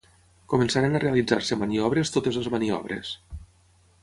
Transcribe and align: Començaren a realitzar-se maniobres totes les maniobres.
Començaren 0.53 0.99
a 0.99 1.01
realitzar-se 1.03 1.59
maniobres 1.67 2.13
totes 2.19 2.41
les 2.41 2.51
maniobres. 2.55 3.13